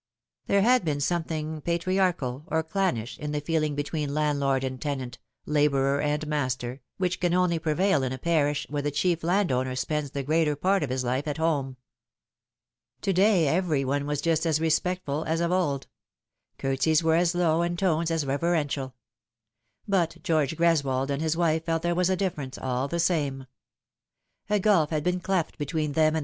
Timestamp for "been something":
0.83-1.61